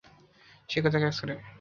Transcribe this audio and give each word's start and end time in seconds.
সে 0.69 0.77
কোথায় 0.83 1.03
কাজ 1.03 1.15
করে? 1.21 1.33